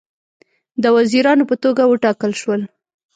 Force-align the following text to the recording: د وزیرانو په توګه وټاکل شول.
د 0.83 0.85
وزیرانو 0.97 1.43
په 1.49 1.55
توګه 1.63 1.83
وټاکل 1.85 2.31
شول. 2.41 2.61